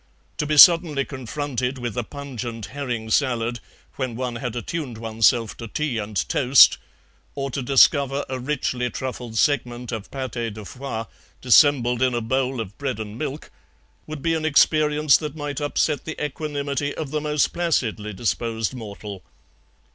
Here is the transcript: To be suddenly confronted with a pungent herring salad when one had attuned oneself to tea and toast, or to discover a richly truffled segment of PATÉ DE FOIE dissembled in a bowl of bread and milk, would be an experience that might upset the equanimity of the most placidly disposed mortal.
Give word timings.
To 0.37 0.47
be 0.47 0.57
suddenly 0.57 1.05
confronted 1.05 1.77
with 1.77 1.95
a 1.95 2.03
pungent 2.03 2.65
herring 2.73 3.11
salad 3.11 3.59
when 3.97 4.15
one 4.15 4.37
had 4.37 4.55
attuned 4.55 4.97
oneself 4.97 5.55
to 5.57 5.67
tea 5.67 5.99
and 5.99 6.17
toast, 6.27 6.79
or 7.35 7.51
to 7.51 7.61
discover 7.61 8.25
a 8.27 8.39
richly 8.39 8.89
truffled 8.89 9.37
segment 9.37 9.91
of 9.91 10.09
PATÉ 10.09 10.55
DE 10.55 10.65
FOIE 10.65 11.05
dissembled 11.39 12.01
in 12.01 12.15
a 12.15 12.19
bowl 12.21 12.59
of 12.59 12.75
bread 12.79 12.99
and 12.99 13.15
milk, 13.19 13.51
would 14.07 14.23
be 14.23 14.33
an 14.33 14.43
experience 14.43 15.17
that 15.17 15.35
might 15.35 15.61
upset 15.61 16.05
the 16.05 16.19
equanimity 16.19 16.95
of 16.95 17.11
the 17.11 17.21
most 17.21 17.53
placidly 17.53 18.11
disposed 18.11 18.73
mortal. 18.73 19.21